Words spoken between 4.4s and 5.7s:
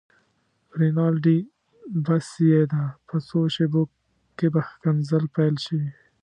به ښکنځل پيل